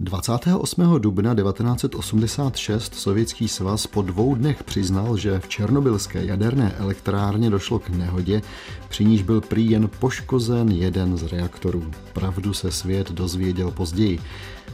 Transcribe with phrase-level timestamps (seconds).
[0.00, 0.98] 28.
[0.98, 7.88] dubna 1986 Sovětský svaz po dvou dnech přiznal, že v černobylské jaderné elektrárně došlo k
[7.88, 8.42] nehodě,
[8.88, 11.90] při níž byl prý jen poškozen jeden z reaktorů.
[12.12, 14.18] Pravdu se svět dozvěděl později.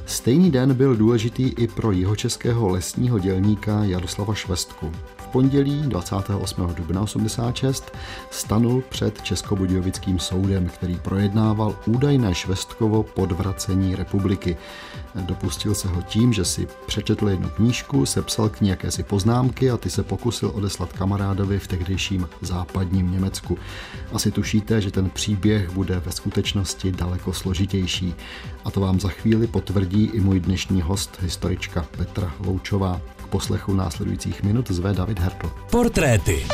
[0.07, 4.93] Stejný den byl důležitý i pro jihočeského lesního dělníka Jaroslava Švestku.
[5.33, 6.75] Pondělí 28.
[6.75, 7.97] dubna 86
[8.31, 14.57] stanul před Českobudějovickým soudem, který projednával údajné Švestkovo podvracení republiky.
[15.15, 19.77] Dopustil se ho tím, že si přečetl jednu knížku, sepsal k ní jakési poznámky a
[19.77, 23.59] ty se pokusil odeslat kamarádovi v tehdejším západním Německu.
[24.13, 28.15] Asi tušíte, že ten příběh bude ve skutečnosti daleko složitější.
[28.65, 33.01] A to vám za chvíli potvrdí i můj dnešní host, historička Petra Loučová.
[33.17, 35.53] K poslechu následujících minut zve David Hertl.
[35.71, 36.47] Portréty.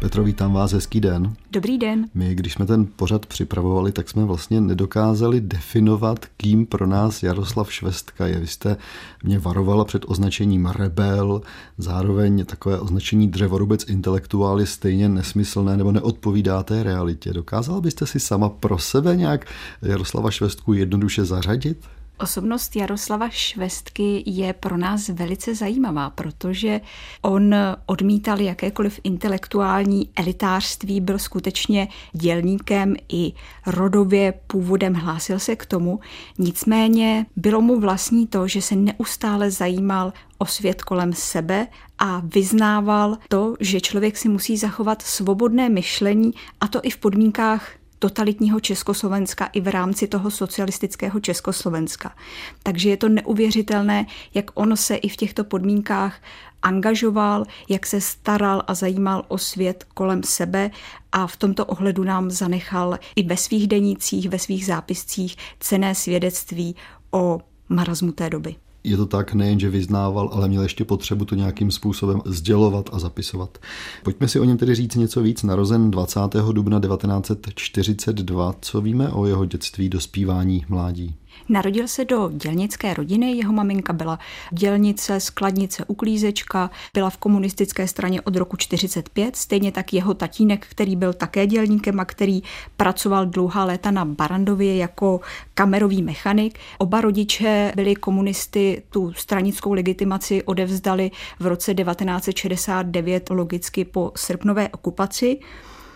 [0.00, 1.34] Petro, vítám vás, hezký den.
[1.50, 2.08] Dobrý den.
[2.14, 7.72] My, když jsme ten pořad připravovali, tak jsme vlastně nedokázali definovat, kým pro nás Jaroslav
[7.72, 8.40] Švestka je.
[8.40, 8.76] Vy jste
[9.22, 11.40] mě varovala před označením rebel,
[11.78, 17.32] zároveň takové označení dřevorubec intelektuál je stejně nesmyslné nebo neodpovídá té realitě.
[17.32, 19.46] Dokázala byste si sama pro sebe nějak
[19.82, 21.78] Jaroslava Švestku jednoduše zařadit?
[22.20, 26.80] Osobnost Jaroslava Švestky je pro nás velice zajímavá, protože
[27.22, 27.54] on
[27.86, 33.32] odmítal jakékoliv intelektuální elitářství, byl skutečně dělníkem i
[33.66, 36.00] rodově původem hlásil se k tomu.
[36.38, 41.66] Nicméně bylo mu vlastní to, že se neustále zajímal o svět kolem sebe
[41.98, 47.77] a vyznával to, že člověk si musí zachovat svobodné myšlení a to i v podmínkách
[47.98, 52.14] totalitního Československa i v rámci toho socialistického Československa.
[52.62, 56.20] Takže je to neuvěřitelné, jak on se i v těchto podmínkách
[56.62, 60.70] angažoval, jak se staral a zajímal o svět kolem sebe
[61.12, 66.76] a v tomto ohledu nám zanechal i ve svých denících, ve svých zápiscích cené svědectví
[67.10, 68.56] o marazmu té doby
[68.90, 72.98] je to tak nejen, že vyznával, ale měl ještě potřebu to nějakým způsobem sdělovat a
[72.98, 73.58] zapisovat.
[74.02, 75.42] Pojďme si o něm tedy říct něco víc.
[75.42, 76.20] Narozen 20.
[76.52, 78.54] dubna 1942.
[78.60, 81.14] Co víme o jeho dětství, dospívání, mládí?
[81.48, 84.18] Narodil se do dělnické rodiny, jeho maminka byla
[84.52, 90.96] dělnice, skladnice, uklízečka, byla v komunistické straně od roku 45, stejně tak jeho tatínek, který
[90.96, 92.42] byl také dělníkem a který
[92.76, 95.20] pracoval dlouhá léta na Barandově jako
[95.54, 96.58] kamerový mechanik.
[96.78, 101.10] Oba rodiče byli komunisty, tu stranickou legitimaci odevzdali
[101.40, 105.40] v roce 1969 logicky po srpnové okupaci.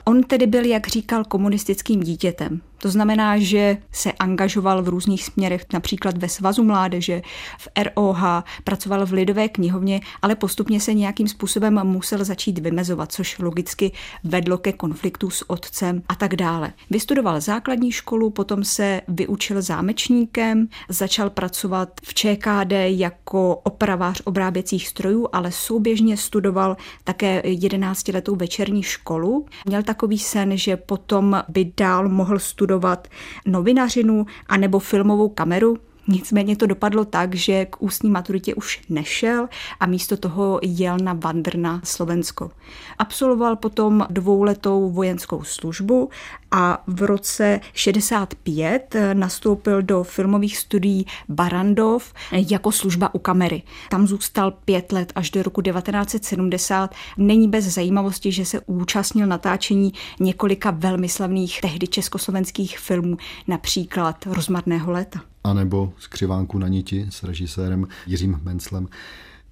[0.04, 2.60] On tedy byl, jak říkal, komunistickým dítětem.
[2.82, 7.22] To znamená, že se angažoval v různých směrech, například ve Svazu mládeže,
[7.58, 8.22] v ROH,
[8.64, 13.92] pracoval v Lidové knihovně, ale postupně se nějakým způsobem musel začít vymezovat, což logicky
[14.24, 16.72] vedlo ke konfliktu s otcem a tak dále.
[16.90, 25.28] Vystudoval základní školu, potom se vyučil zámečníkem, začal pracovat v ČKD jako opravář obráběcích strojů,
[25.32, 29.46] ale souběžně studoval také 11-letou večerní školu.
[29.64, 33.08] Měl takový sen, že potom by dál mohl studovat studovat
[33.46, 35.76] novinařinu anebo filmovou kameru,
[36.08, 39.48] Nicméně to dopadlo tak, že k ústní maturitě už nešel
[39.80, 42.50] a místo toho jel na Vandr na Slovensko.
[42.98, 46.10] Absolvoval potom dvouletou vojenskou službu
[46.50, 53.62] a v roce 65 nastoupil do filmových studií Barandov jako služba u kamery.
[53.90, 56.94] Tam zůstal pět let až do roku 1970.
[57.16, 63.16] Není bez zajímavosti, že se účastnil natáčení několika velmi slavných tehdy československých filmů,
[63.48, 68.88] například Rozmarného léta anebo Skřivánku na niti s režisérem Jiřím Menclem.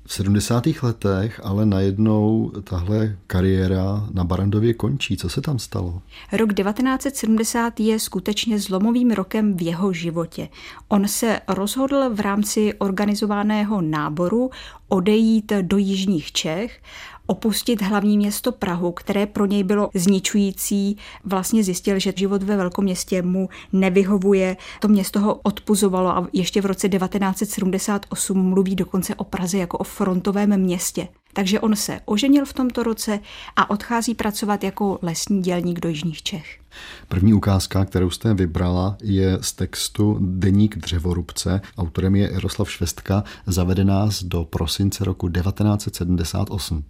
[0.07, 0.67] V 70.
[0.83, 5.17] letech ale najednou tahle kariéra na Barandově končí.
[5.17, 6.03] Co se tam stalo?
[6.33, 10.49] Rok 1970 je skutečně zlomovým rokem v jeho životě.
[10.89, 14.51] On se rozhodl v rámci organizovaného náboru
[14.89, 16.81] odejít do jižních Čech
[17.31, 20.97] opustit hlavní město Prahu, které pro něj bylo zničující.
[21.25, 24.57] Vlastně zjistil, že život ve velkom městě mu nevyhovuje.
[24.81, 29.85] To město ho odpuzovalo a ještě v roce 1978 mluví dokonce o Praze jako o
[29.85, 31.09] frontovém městě.
[31.33, 33.21] Takže on se oženil v tomto roce
[33.57, 36.61] a odchází pracovat jako lesní dělník do Jižních Čech.
[37.09, 41.61] První ukázka, kterou jste vybrala, je z textu Deník dřevorubce.
[41.79, 43.25] Autorem je Jaroslav Švestka.
[43.47, 46.85] Zavede nás do prosince roku 1978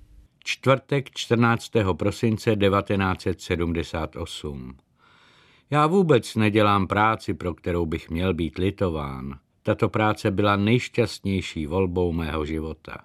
[0.45, 1.71] čtvrtek 14.
[1.93, 4.77] prosince 1978.
[5.71, 9.39] Já vůbec nedělám práci, pro kterou bych měl být litován.
[9.63, 12.99] Tato práce byla nejšťastnější volbou mého života.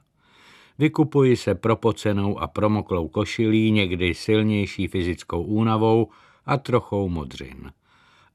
[0.77, 6.09] Vykupuji se propocenou a promoklou košilí, někdy silnější fyzickou únavou
[6.45, 7.71] a trochou modřin.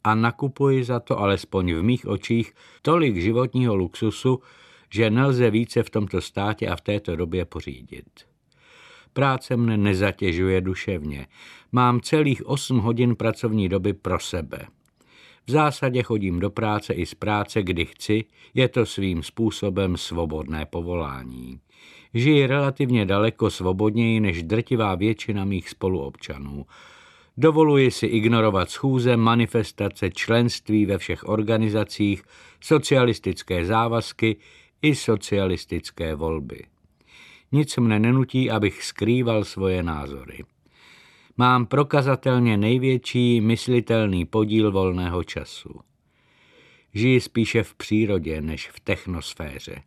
[0.05, 4.41] A nakupuji za to alespoň v mých očích tolik životního luxusu,
[4.91, 8.30] že nelze více v tomto státě a v této době pořídit.
[9.21, 11.27] Práce mne nezatěžuje duševně.
[11.73, 14.59] Mám celých 8 hodin pracovní doby pro sebe.
[15.47, 18.25] V zásadě chodím do práce i z práce, kdy chci,
[18.55, 21.61] je to svým způsobem svobodné povolání.
[22.15, 26.67] Žiji relativně daleko svobodněji než drtivá většina mých spoluobčanů.
[27.37, 32.23] Dovoluji si ignorovat schůze, manifestace, členství ve všech organizacích,
[32.61, 34.37] socialistické závazky
[34.83, 36.65] i socialistické volby.
[37.53, 40.45] Nic mne nenutí, abych skrýval svoje názory.
[41.37, 45.81] Mám prokazatelně největší myslitelný podíl volného času.
[46.95, 49.83] Žiji spíše v přírodě než v technosféře.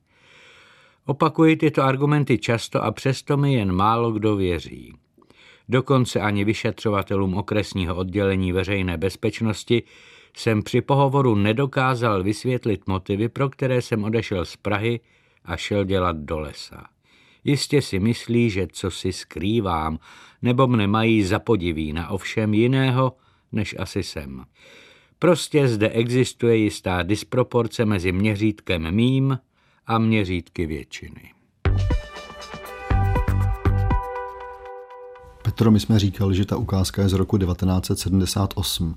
[1.06, 4.94] Opakuji tyto argumenty často a přesto mi jen málo kdo věří.
[5.70, 9.84] Dokonce ani vyšetřovatelům okresního oddělení veřejné bezpečnosti
[10.38, 15.00] jsem při pohovoru nedokázal vysvětlit motivy, pro které jsem odešel z Prahy
[15.46, 16.84] a šel dělat do lesa.
[17.44, 20.00] Jistě si myslí, že co si skrývám,
[20.42, 23.16] nebo mne mají za podivína, ovšem jiného,
[23.52, 24.44] než asi jsem.
[25.20, 29.40] Prostě zde existuje jistá disproporce mezi měřítkem mým
[29.88, 31.34] a měřítky většiny.
[35.44, 38.96] Petro, my jsme říkali, že ta ukázka je z roku 1978.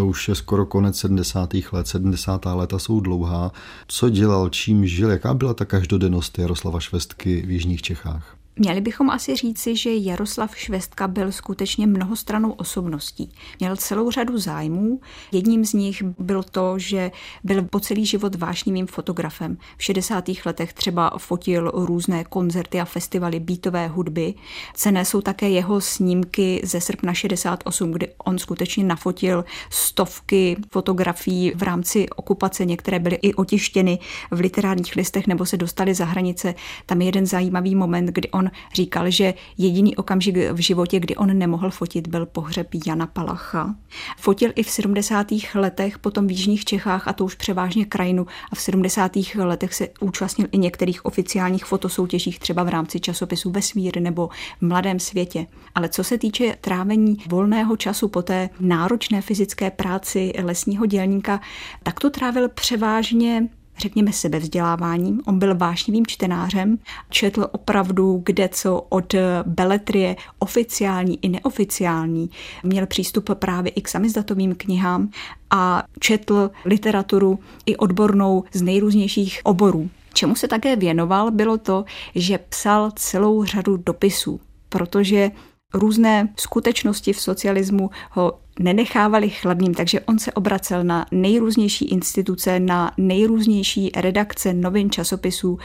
[0.00, 1.54] To už je skoro konec 70.
[1.72, 2.44] let, 70.
[2.44, 3.52] léta jsou dlouhá.
[3.88, 8.39] Co dělal, čím žil, jaká byla ta každodennost Jaroslava Švestky v Jižních Čechách?
[8.62, 13.32] Měli bychom asi říci, že Jaroslav Švestka byl skutečně mnohostranou osobností.
[13.60, 15.00] Měl celou řadu zájmů.
[15.32, 17.10] Jedním z nich byl to, že
[17.44, 19.56] byl po celý život vášnivým fotografem.
[19.76, 20.24] V 60.
[20.46, 24.34] letech třeba fotil různé koncerty a festivaly beatové hudby.
[24.74, 31.62] Cené jsou také jeho snímky ze srpna 68, kdy on skutečně nafotil stovky fotografií v
[31.62, 32.64] rámci okupace.
[32.64, 33.98] Některé byly i otištěny
[34.30, 36.54] v literárních listech nebo se dostaly za hranice.
[36.86, 41.38] Tam je jeden zajímavý moment, kdy on říkal, že jediný okamžik v životě, kdy on
[41.38, 43.74] nemohl fotit, byl pohřeb Jana Palacha.
[44.16, 45.26] Fotil i v 70.
[45.54, 49.12] letech, potom v Jižních Čechách a to už převážně krajinu a v 70.
[49.36, 55.00] letech se účastnil i některých oficiálních fotosoutěžích, třeba v rámci časopisu Vesmír nebo v Mladém
[55.00, 55.46] světě.
[55.74, 61.40] Ale co se týče trávení volného času po té náročné fyzické práci lesního dělníka,
[61.82, 63.48] tak to trávil převážně
[63.80, 65.20] řekněme, sebevzděláváním.
[65.26, 66.78] On byl vášnivým čtenářem,
[67.10, 69.14] četl opravdu kde co od
[69.46, 72.30] beletrie, oficiální i neoficiální.
[72.62, 75.10] Měl přístup právě i k samizdatovým knihám
[75.50, 79.90] a četl literaturu i odbornou z nejrůznějších oborů.
[80.12, 81.84] Čemu se také věnoval, bylo to,
[82.14, 85.30] že psal celou řadu dopisů, protože
[85.74, 92.92] různé skutečnosti v socialismu ho nenechávali chladným, takže on se obracel na nejrůznější instituce, na
[92.96, 95.58] nejrůznější redakce novin časopisů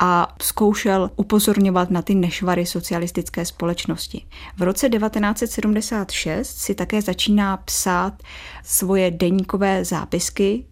[0.00, 4.24] a zkoušel upozorňovat na ty nešvary socialistické společnosti.
[4.56, 8.22] V roce 1976 si také začíná psát
[8.64, 10.64] svoje deníkové zápisky,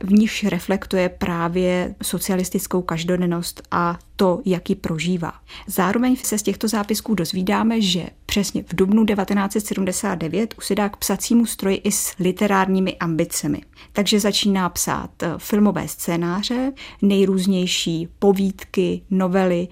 [0.00, 5.32] v níž reflektuje právě socialistickou každodennost a to, jak ji prožívá.
[5.66, 11.76] Zároveň se z těchto zápisků dozvídáme, že přesně v dubnu 1979 usedá k psacímu stroji
[11.76, 13.62] i s literárními ambicemi.
[13.92, 16.72] Takže začíná psát eh, filmové scénáře,
[17.02, 19.68] nejrůznější povídky, novely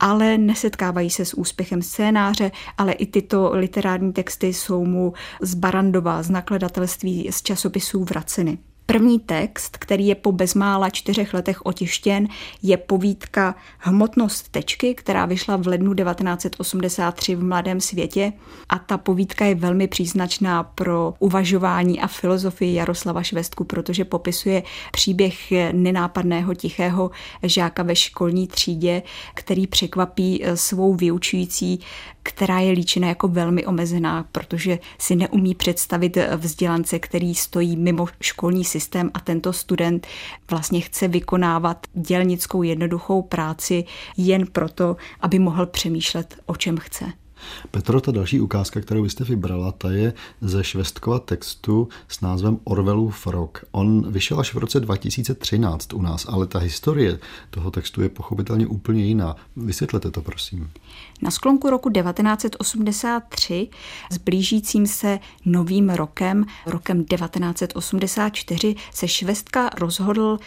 [0.00, 6.22] ale nesetkávají se s úspěchem scénáře, ale i tyto literární texty jsou mu z Barandova,
[6.22, 8.58] z nakladatelství, z časopisů vraceny.
[8.90, 12.28] První text, který je po bezmála čtyřech letech otištěn,
[12.62, 18.32] je povídka Hmotnost tečky, která vyšla v lednu 1983 v Mladém světě.
[18.68, 25.52] A ta povídka je velmi příznačná pro uvažování a filozofii Jaroslava Švestku, protože popisuje příběh
[25.72, 27.10] nenápadného tichého
[27.42, 29.02] žáka ve školní třídě,
[29.34, 31.80] který překvapí svou vyučující
[32.22, 38.64] která je líčena jako velmi omezená, protože si neumí představit vzdělance, který stojí mimo školní
[38.64, 38.77] systém
[39.14, 40.06] a tento student
[40.50, 43.84] vlastně chce vykonávat dělnickou jednoduchou práci
[44.16, 47.04] jen proto, aby mohl přemýšlet, o čem chce.
[47.70, 53.26] Petro, ta další ukázka, kterou byste vybrala, ta je ze Švestkova textu s názvem Orwellův
[53.26, 53.64] rok.
[53.70, 57.18] On vyšel až v roce 2013 u nás, ale ta historie
[57.50, 59.36] toho textu je pochopitelně úplně jiná.
[59.56, 60.70] Vysvětlete to, prosím.
[61.22, 63.68] Na sklonku roku 1983
[64.10, 70.38] s blížícím se novým rokem, rokem 1984, se Švestka rozhodl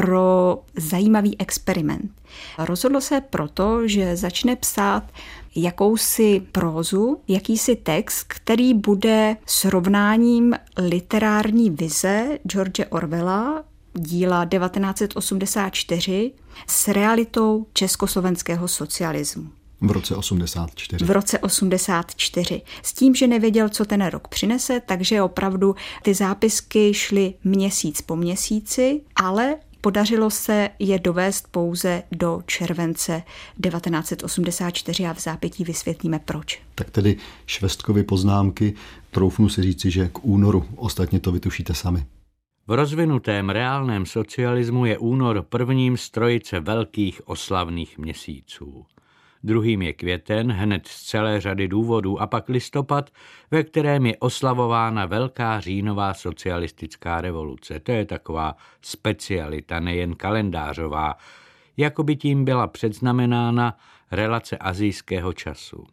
[0.00, 2.10] pro zajímavý experiment.
[2.58, 5.02] Rozhodl se proto, že začne psát
[5.56, 13.64] jakousi prózu, jakýsi text, který bude srovnáním literární vize George Orwella
[13.94, 16.32] díla 1984
[16.66, 19.50] s realitou československého socialismu.
[19.80, 21.04] V roce 84.
[21.04, 22.62] V roce 84.
[22.82, 28.16] S tím, že nevěděl, co ten rok přinese, takže opravdu ty zápisky šly měsíc po
[28.16, 33.22] měsíci, ale Podařilo se je dovést pouze do července
[33.62, 36.62] 1984 a v zápětí vysvětlíme proč.
[36.74, 37.16] Tak tedy
[37.46, 38.74] Švestkovy poznámky,
[39.10, 42.06] troufnu si říci, že k únoru, ostatně to vytušíte sami.
[42.66, 48.86] V rozvinutém reálném socialismu je únor prvním z trojice velkých oslavných měsíců.
[49.44, 53.10] Druhým je květen, hned z celé řady důvodů, a pak listopad,
[53.50, 57.80] ve kterém je oslavována velká říjnová socialistická revoluce.
[57.80, 61.16] To je taková specialita, nejen kalendářová,
[61.76, 63.78] jako by tím byla předznamenána
[64.10, 65.86] relace azijského času.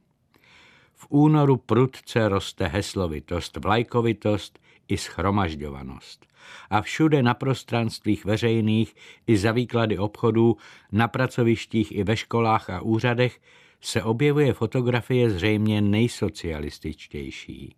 [0.94, 6.26] V únoru prudce roste heslovitost, vlajkovitost i schromažďovanost
[6.70, 8.96] a všude na prostranstvích veřejných
[9.28, 10.58] i za výklady obchodů,
[10.92, 13.40] na pracovištích i ve školách a úřadech
[13.82, 17.76] se objevuje fotografie zřejmě nejsocialističtější.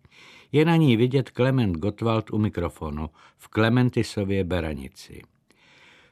[0.52, 5.22] Je na ní vidět Klement Gottwald u mikrofonu v Klementisově Beranici.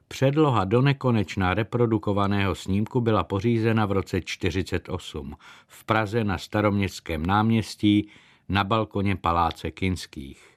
[0.08, 5.36] Předloha do nekonečná reprodukovaného snímku byla pořízena v roce 48
[5.66, 8.08] v Praze na staroměstském náměstí
[8.48, 10.55] na balkoně Paláce Kinských.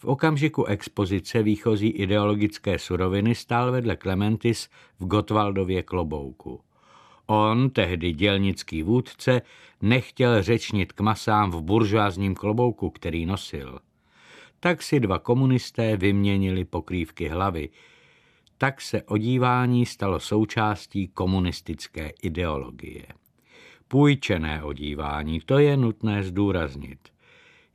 [0.00, 4.68] V okamžiku expozice výchozí ideologické suroviny stál vedle Clementis
[5.00, 6.60] v Gotwaldově klobouku.
[7.26, 9.42] On, tehdy dělnický vůdce,
[9.82, 13.78] nechtěl řečnit k masám v buržoázním klobouku, který nosil.
[14.60, 17.68] Tak si dva komunisté vyměnili pokrývky hlavy.
[18.58, 23.06] Tak se odívání stalo součástí komunistické ideologie.
[23.88, 26.98] Půjčené odívání, to je nutné zdůraznit–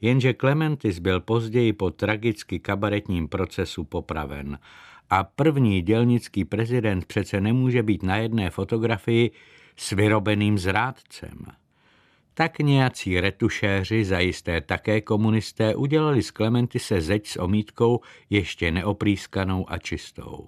[0.02, 4.60] jenže Clementis byl později po tragicky kabaretním procesu popraven
[5.10, 9.32] a první dělnický prezident přece nemůže být na jedné fotografii
[9.78, 11.46] s vyrobeným zrádcem.
[12.34, 18.00] Tak nějací retušéři, zajisté také komunisté, udělali z Klementise zeď s omítkou
[18.30, 20.48] ještě neoprýskanou a čistou.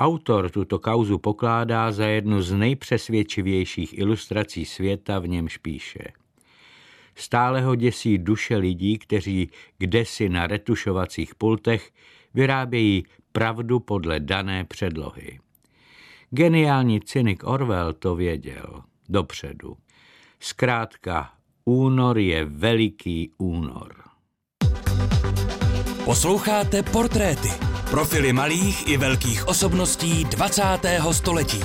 [0.00, 6.04] Autor tuto kauzu pokládá za jednu z nejpřesvědčivějších ilustrací světa, v němž píše–
[7.14, 11.90] Stále ho děsí duše lidí, kteří kdesi na retušovacích pultech
[12.34, 15.38] vyrábějí pravdu podle dané předlohy.
[16.30, 19.76] Geniální cynik Orwell to věděl dopředu.
[20.40, 21.32] Zkrátka,
[21.64, 23.94] únor je veliký únor.
[26.04, 27.48] Posloucháte portréty,
[27.90, 30.62] profily malých i velkých osobností 20.
[31.12, 31.60] století.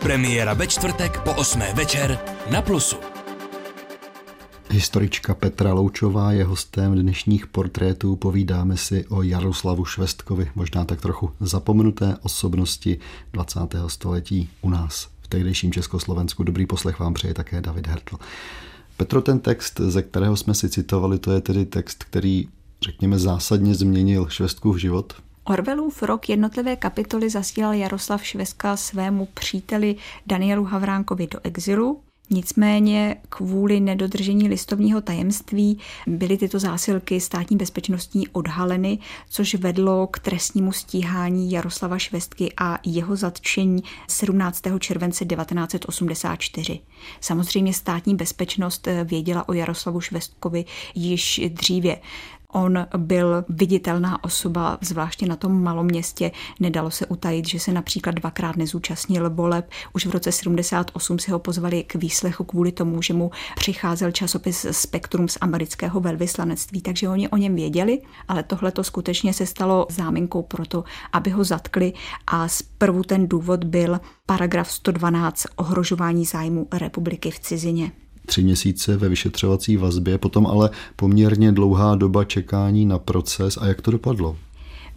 [0.00, 1.60] Premiéra ve čtvrtek po 8.
[1.74, 2.18] večer
[2.50, 3.13] na Plusu.
[4.74, 8.16] Historička Petra Loučová je hostem dnešních portrétů.
[8.16, 12.98] Povídáme si o Jaroslavu Švestkovi, možná tak trochu zapomenuté osobnosti
[13.32, 13.60] 20.
[13.86, 16.42] století u nás v tehdejším Československu.
[16.42, 18.16] Dobrý poslech vám přeje také David Hertl.
[18.96, 22.48] Petro, ten text, ze kterého jsme si citovali, to je tedy text, který,
[22.82, 25.12] řekněme, zásadně změnil Švestkův život?
[25.44, 32.00] Orwellův rok jednotlivé kapitoly zasílal Jaroslav Švestka svému příteli Danielu Havránkovi do exilu.
[32.30, 40.72] Nicméně kvůli nedodržení listovního tajemství byly tyto zásilky státní bezpečnostní odhaleny, což vedlo k trestnímu
[40.72, 44.62] stíhání Jaroslava Švestky a jeho zatčení 17.
[44.78, 46.80] července 1984.
[47.20, 50.64] Samozřejmě státní bezpečnost věděla o Jaroslavu Švestkovi
[50.94, 51.96] již dříve.
[52.56, 56.30] On byl viditelná osoba, zvláště na tom malom městě.
[56.60, 59.70] Nedalo se utajit, že se například dvakrát nezúčastnil voleb.
[59.92, 64.66] Už v roce 78 si ho pozvali k výslechu kvůli tomu, že mu přicházel časopis
[64.70, 69.86] Spektrum z amerického velvyslanectví, takže oni o něm věděli, ale tohle to skutečně se stalo
[69.90, 71.92] záminkou pro to, aby ho zatkli
[72.26, 77.92] a zprvu ten důvod byl paragraf 112 ohrožování zájmu republiky v cizině
[78.26, 83.56] tři měsíce ve vyšetřovací vazbě, potom ale poměrně dlouhá doba čekání na proces.
[83.56, 84.36] A jak to dopadlo?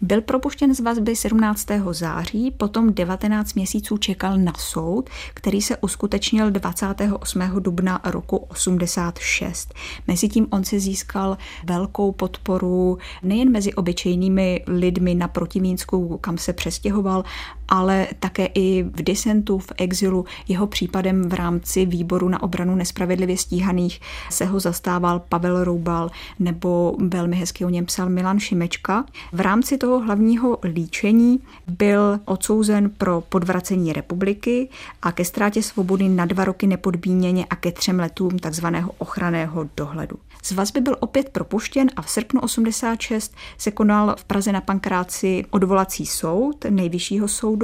[0.00, 1.66] Byl propuštěn z vazby 17.
[1.90, 7.40] září, potom 19 měsíců čekal na soud, který se uskutečnil 28.
[7.58, 9.74] dubna roku 86.
[10.06, 17.24] Mezitím on si získal velkou podporu nejen mezi obyčejnými lidmi na Protimínsku, kam se přestěhoval,
[17.68, 20.24] ale také i v disentu, v exilu.
[20.48, 26.96] Jeho případem v rámci výboru na obranu nespravedlivě stíhaných se ho zastával Pavel Roubal nebo
[26.98, 29.04] velmi hezky o něm psal Milan Šimečka.
[29.32, 34.68] V rámci toho hlavního líčení byl odsouzen pro podvracení republiky
[35.02, 40.16] a ke ztrátě svobody na dva roky nepodmíněně a ke třem letům takzvaného ochranného dohledu.
[40.42, 45.44] Z vazby byl opět propuštěn a v srpnu 86 se konal v Praze na Pankráci
[45.50, 47.57] odvolací soud nejvyššího soudu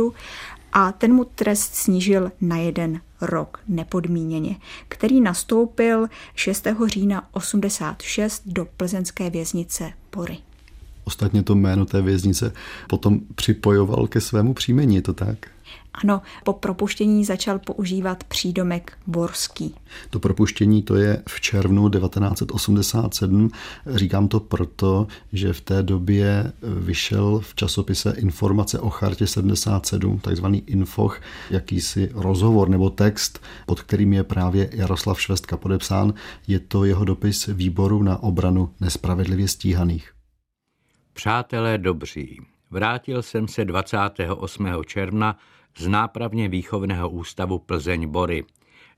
[0.72, 4.56] a ten mu trest snížil na jeden rok nepodmíněně,
[4.88, 6.66] který nastoupil 6.
[6.86, 10.38] října 86 do plzeňské věznice Pory.
[11.04, 12.52] Ostatně to jméno té věznice
[12.88, 15.53] potom připojoval ke svému příjmení, je to tak?
[16.02, 19.74] Ano, po propuštění začal používat přídomek Borský.
[20.10, 23.50] To propuštění to je v červnu 1987.
[23.86, 30.62] Říkám to proto, že v té době vyšel v časopise Informace o chartě 77, takzvaný
[30.66, 31.20] Infoch,
[31.50, 36.14] jakýsi rozhovor nebo text, pod kterým je právě Jaroslav Švestka podepsán.
[36.46, 40.10] Je to jeho dopis výboru na obranu nespravedlivě stíhaných.
[41.12, 44.68] Přátelé dobří, vrátil jsem se 28.
[44.86, 45.38] června
[45.78, 48.44] z nápravně výchovného ústavu Plzeň Bory,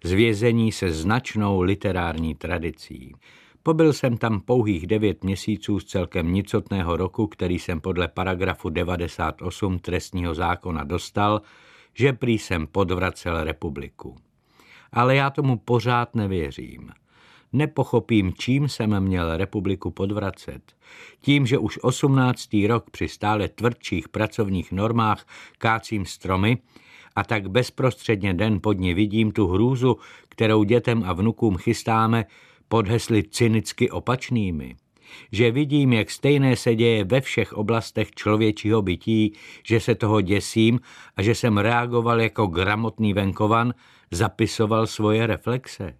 [0.04, 3.14] z vězení se značnou literární tradicí.
[3.62, 9.78] Pobyl jsem tam pouhých devět měsíců z celkem nicotného roku, který jsem podle paragrafu 98
[9.78, 11.42] trestního zákona dostal,
[11.94, 14.16] že prý jsem podvracel republiku.
[14.92, 16.90] Ale já tomu pořád nevěřím.
[17.52, 20.62] Nepochopím, čím jsem měl republiku podvracet.
[21.20, 25.26] Tím, že už osmnáctý rok při stále tvrdších pracovních normách
[25.58, 26.58] kácím stromy
[27.16, 29.96] a tak bezprostředně den pod ní vidím tu hrůzu,
[30.28, 32.24] kterou dětem a vnukům chystáme
[32.68, 34.76] pod hesly cynicky opačnými.
[35.32, 39.32] Že vidím, jak stejné se děje ve všech oblastech člověčího bytí,
[39.64, 40.80] že se toho děsím
[41.16, 43.74] a že jsem reagoval jako gramotný venkovan,
[44.10, 45.94] zapisoval svoje reflexe.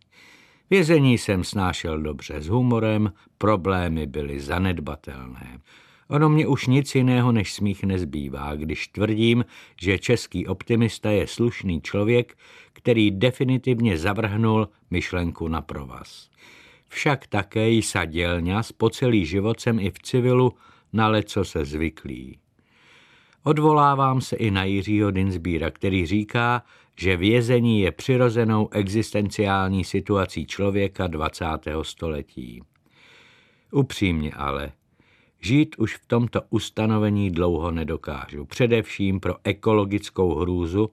[0.70, 5.58] Vězení jsem snášel dobře s humorem, problémy byly zanedbatelné.
[6.08, 9.44] Ono mě už nic jiného než smích nezbývá, když tvrdím,
[9.80, 12.38] že český optimista je slušný člověk,
[12.72, 16.30] který definitivně zavrhnul myšlenku na provaz.
[16.88, 20.52] Však také i sadělňa po celý život jsem i v civilu
[20.92, 22.38] na leco se zvyklý.
[23.42, 26.62] Odvolávám se i na Jiřího Dinsbíra, který říká,
[26.98, 31.46] že vězení je přirozenou existenciální situací člověka 20.
[31.82, 32.62] století.
[33.72, 34.72] Upřímně ale,
[35.40, 40.90] žít už v tomto ustanovení dlouho nedokážu, především pro ekologickou hrůzu,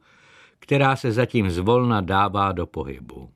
[0.59, 3.29] která se zatím zvolna dává do pohybu.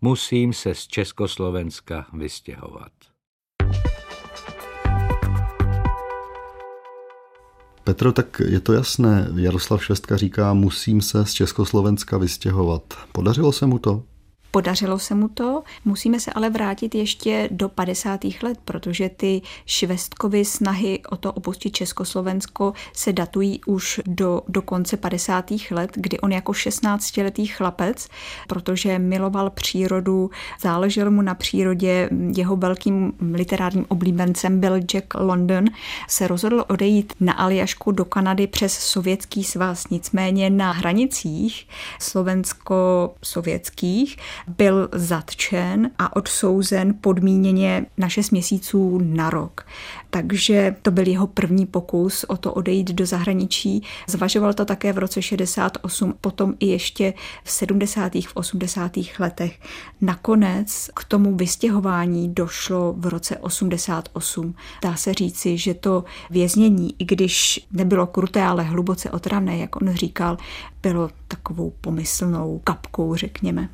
[0.00, 2.92] Musím se z Československa vystěhovat.
[7.86, 9.28] Petro, tak je to jasné.
[9.34, 12.82] Jaroslav Švestka říká, musím se z Československa vystěhovat.
[13.12, 14.02] Podařilo se mu to?
[14.56, 18.20] Podařilo se mu to, musíme se ale vrátit ještě do 50.
[18.42, 24.96] let, protože ty Švestkovy snahy o to opustit Československo se datují už do, do konce
[24.96, 25.50] 50.
[25.70, 28.08] let, kdy on jako 16-letý chlapec,
[28.48, 35.64] protože miloval přírodu, záležel mu na přírodě, jeho velkým literárním oblíbencem byl Jack London,
[36.08, 39.90] se rozhodl odejít na Aljašku do Kanady přes Sovětský svaz.
[39.90, 41.68] Nicméně na hranicích
[42.00, 44.16] slovensko-sovětských
[44.48, 49.66] byl zatčen a odsouzen podmíněně na 6 měsíců na rok.
[50.10, 53.82] Takže to byl jeho první pokus o to odejít do zahraničí.
[54.08, 58.14] Zvažoval to také v roce 68, potom i ještě v 70.
[58.14, 58.92] v 80.
[59.18, 59.60] letech.
[60.00, 64.54] Nakonec k tomu vystěhování došlo v roce 88.
[64.82, 69.94] Dá se říci, že to věznění, i když nebylo kruté, ale hluboce otravné, jak on
[69.94, 70.36] říkal,
[70.92, 73.68] bylo takovou pomyslnou kapkou, řekněme.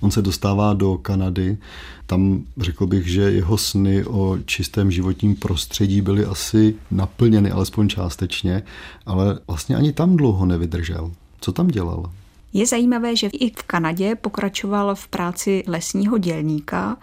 [0.00, 1.58] On se dostává do Kanady.
[2.06, 8.62] Tam řekl bych, že jeho sny o čistém životním prostředí byly asi naplněny, alespoň částečně,
[9.06, 11.12] ale vlastně ani tam dlouho nevydržel.
[11.40, 12.10] Co tam dělal?
[12.52, 16.96] Je zajímavé, že i v Kanadě pokračoval v práci lesního dělníka,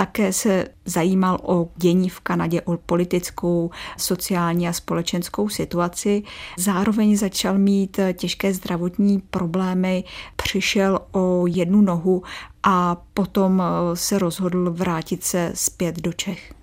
[0.00, 6.22] také se zajímal o dění v Kanadě, o politickou, sociální a společenskou situaci.
[6.58, 10.04] Zároveň začal mít těžké zdravotní problémy,
[10.36, 12.22] přišel o jednu nohu
[12.62, 13.62] a potom
[13.94, 16.59] se rozhodl vrátit se zpět do Čech.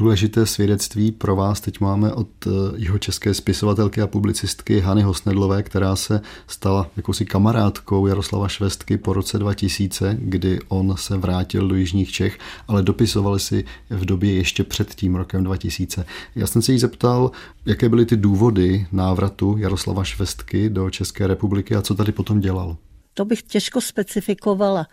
[0.00, 5.62] Důležité svědectví pro vás teď máme od eh, jeho české spisovatelky a publicistky Hany Hosnedlové,
[5.62, 11.74] která se stala jakousi kamarádkou Jaroslava Švestky po roce 2000, kdy on se vrátil do
[11.74, 16.04] Jižních Čech, ale dopisovali si v době ještě před tím rokem 2000.
[16.34, 17.30] Já jsem se jí zeptal,
[17.66, 22.76] jaké byly ty důvody návratu Jaroslava Švestky do České republiky a co tady potom dělal.
[23.14, 24.86] To bych těžko specifikovala.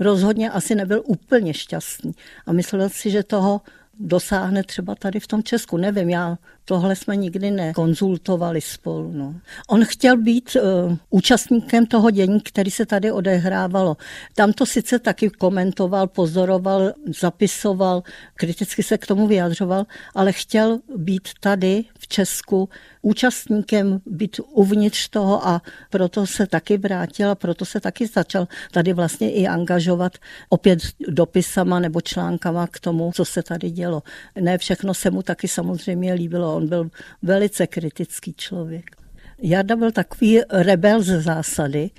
[0.00, 2.12] Rozhodně asi nebyl úplně šťastný
[2.46, 3.60] a myslel si, že toho
[3.98, 5.76] dosáhne třeba tady v tom Česku.
[5.76, 9.12] Nevím, já tohle jsme nikdy nekonzultovali spolu.
[9.12, 9.34] No.
[9.68, 13.96] On chtěl být uh, účastníkem toho dění, který se tady odehrávalo.
[14.34, 18.02] Tam to sice taky komentoval, pozoroval, zapisoval,
[18.34, 22.68] kriticky se k tomu vyjadřoval, ale chtěl být tady v Česku
[23.02, 28.92] účastníkem, být uvnitř toho a proto se taky vrátil a proto se taky začal tady
[28.92, 30.12] vlastně i angažovat
[30.48, 34.02] opět dopisama nebo článkama k tomu, co se tady dělo.
[34.40, 36.90] Ne všechno se mu taky samozřejmě líbilo, on byl
[37.22, 39.04] velice kritický člověk.
[39.38, 41.90] Jarda byl takový rebel ze zásady,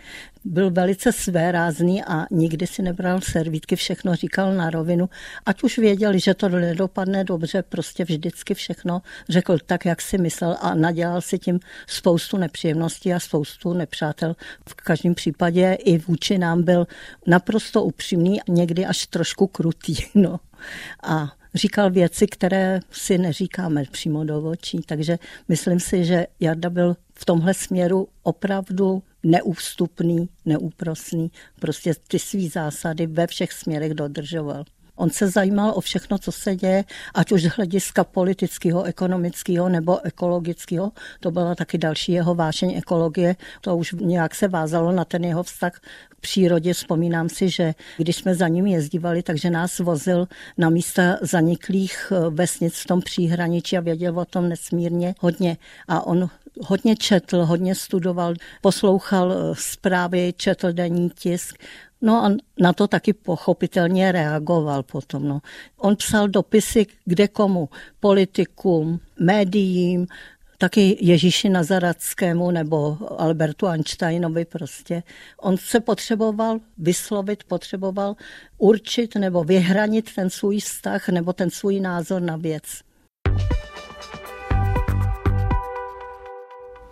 [0.45, 5.09] byl velice svérázný a nikdy si nebral servítky, všechno říkal na rovinu.
[5.45, 10.57] Ať už věděli, že to nedopadne dobře, prostě vždycky všechno řekl tak, jak si myslel
[10.61, 14.35] a nadělal si tím spoustu nepříjemností a spoustu nepřátel.
[14.69, 16.87] V každém případě i vůči nám byl
[17.27, 19.95] naprosto upřímný, někdy až trošku krutý.
[20.15, 20.39] No.
[21.03, 24.81] A říkal věci, které si neříkáme přímo do očí.
[24.85, 31.31] Takže myslím si, že Jarda byl v tomhle směru opravdu neústupný, neúprosný.
[31.59, 34.63] Prostě ty svý zásady ve všech směrech dodržoval.
[34.95, 40.05] On se zajímal o všechno, co se děje, ať už z hlediska politického, ekonomického nebo
[40.05, 40.91] ekologického.
[41.19, 43.35] To byla taky další jeho vášeň ekologie.
[43.61, 45.73] To už nějak se vázalo na ten jeho vztah
[46.09, 46.73] k přírodě.
[46.73, 50.27] Vzpomínám si, že když jsme za ním jezdívali, takže nás vozil
[50.57, 55.57] na místa zaniklých eh, vesnic v tom příhraničí a věděl o tom nesmírně hodně.
[55.87, 56.29] A on
[56.61, 61.55] hodně četl, hodně studoval, poslouchal eh, zprávy, četl denní tisk.
[62.01, 65.27] No a na to taky pochopitelně reagoval potom.
[65.27, 65.39] No.
[65.77, 70.07] On psal dopisy kde komu, politikům, médiím,
[70.57, 75.03] taky Ježíši Nazarackému nebo Albertu Einsteinovi prostě.
[75.37, 78.15] On se potřeboval vyslovit, potřeboval
[78.57, 82.63] určit nebo vyhranit ten svůj vztah nebo ten svůj názor na věc.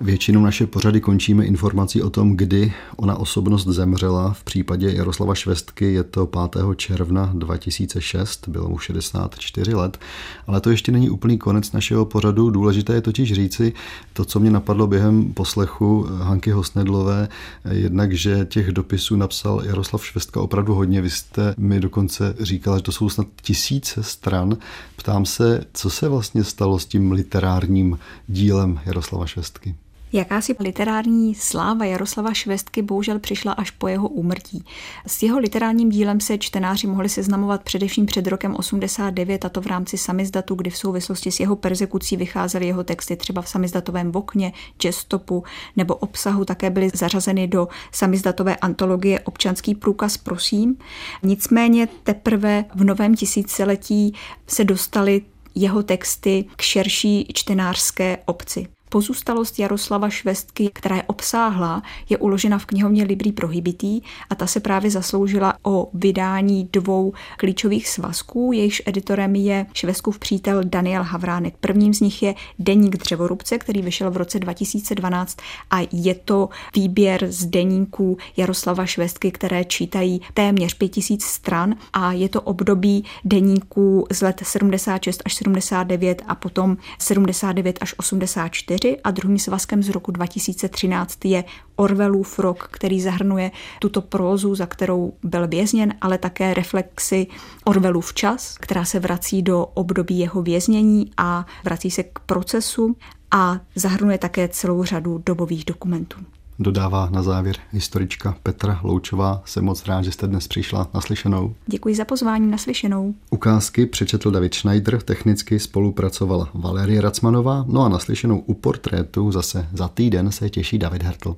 [0.04, 4.34] Většinou naše pořady končíme informací o tom, kdy ona osobnost zemřela.
[4.34, 6.64] V případě Jaroslava Švestky je to 5.
[6.76, 10.00] června 2006, bylo mu 64 let,
[10.48, 12.50] ale to ještě není úplný konec našeho pořadu.
[12.50, 13.74] Důležité je totiž říci
[14.14, 17.28] to, co mě napadlo během poslechu Hanky Hosnedlové,
[17.72, 21.02] jednak, že těch dopisů napsal Jaroslav Švestka opravdu hodně.
[21.02, 24.58] Vy jste mi dokonce říkala, že to jsou snad tisíce stran.
[24.96, 29.76] Ptám se, co se vlastně stalo s tím literárním dílem Jaroslava Švestky?
[30.14, 34.66] Jakási literární sláva Jaroslava Švestky bohužel přišla až po jeho úmrtí.
[35.08, 39.66] S jeho literárním dílem se čtenáři mohli seznamovat především před rokem 89, a to v
[39.66, 44.54] rámci samizdatu, kdy v souvislosti s jeho persekucí vycházely jeho texty třeba v samizdatovém okně,
[44.82, 45.44] gestopu
[45.76, 50.78] nebo obsahu, také byly zařazeny do samizdatové antologie Občanský průkaz prosím.
[51.24, 54.14] Nicméně teprve v novém tisíciletí
[54.48, 55.22] se dostaly
[55.56, 58.73] jeho texty k širší čtenářské obci.
[58.94, 64.60] Pozůstalost Jaroslava Švestky, která je obsáhlá, je uložena v knihovně Librí prohibitý a ta se
[64.60, 68.52] právě zasloužila o vydání dvou klíčových svazků.
[68.54, 71.54] Jejichž editorem je Švestkův přítel Daniel Havránek.
[71.60, 75.38] Prvním z nich je Deník dřevorubce, který vyšel v roce 2012
[75.72, 82.30] a je to výběr z deníků Jaroslava Švestky, které čítají téměř 5000 stran a je
[82.30, 89.12] to období deníků z let 76 až 79 a potom 79 až 84 4 a
[89.12, 91.44] druhým svazkem z roku 2013 je
[91.76, 97.28] Orwellův rok, který zahrnuje tuto prózu, za kterou byl vězněn, ale také reflexy
[97.64, 102.96] Orwellův čas, která se vrací do období jeho věznění a vrací se k procesu
[103.32, 106.18] a zahrnuje také celou řadu dobových dokumentů.
[106.60, 109.42] Dodává na závěr historička Petra Loučová.
[109.46, 111.56] Jsem moc rád, že jste dnes přišla naslyšenou.
[111.68, 113.14] Děkuji za pozvání naslyšenou.
[113.30, 119.88] Ukázky přečetl David Schneider, technicky spolupracovala Valerie Racmanová, no a naslyšenou u portrétu zase za
[119.88, 121.36] týden se těší David Hertl.